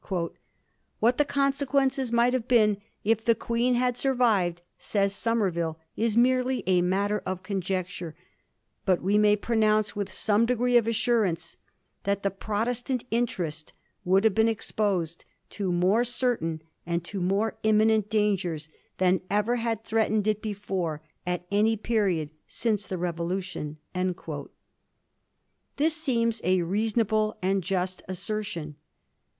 * 0.01 0.99
What 0.99 1.19
the 1.19 1.25
consequence 1.25 2.11
might 2.11 2.33
have 2.33 2.47
been, 2.47 2.77
if 3.03 3.23
the 3.23 3.35
Queen 3.35 3.75
had 3.75 3.95
survived,' 3.95 4.61
says 4.79 5.13
Somerville, 5.13 5.77
* 5.89 5.91
is 5.95 6.17
merely 6.17 6.63
a 6.65 6.81
matter 6.81 7.21
of 7.23 7.43
conjecture; 7.43 8.15
but 8.83 9.03
we 9.03 9.19
may 9.19 9.35
pronoimce, 9.37 9.95
with 9.95 10.11
some 10.11 10.47
degree 10.47 10.75
of 10.75 10.87
assurance, 10.87 11.57
that 12.03 12.23
the 12.23 12.31
Protestant 12.31 13.03
interest 13.11 13.73
would 14.03 14.23
have 14.23 14.33
been 14.33 14.47
exposed 14.47 15.23
to 15.51 15.71
more 15.71 16.03
certain 16.03 16.63
and 16.83 17.03
to 17.05 17.21
more 17.21 17.59
imminent 17.61 18.09
dangers 18.09 18.69
than 18.97 19.21
ever 19.29 19.57
had 19.57 19.83
threatened 19.83 20.25
it 20.25 20.41
before 20.41 21.03
at 21.27 21.45
any 21.51 21.77
period 21.77 22.31
since 22.47 22.87
the 22.87 22.97
Revolution.' 22.97 23.77
This 25.77 25.95
seems 25.95 26.41
a 26.43 26.63
reason 26.63 27.01
able 27.01 27.37
and 27.43 27.63
just 27.63 28.01
assertion. 28.07 28.77